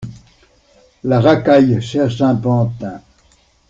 La 1.03 1.19
racaille 1.19 1.79
cherche 1.79 2.21
un 2.21 2.33
pantin. 2.35 2.99